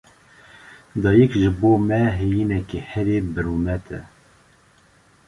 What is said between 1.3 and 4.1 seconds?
ji bo me heyîneke herî birûmet e.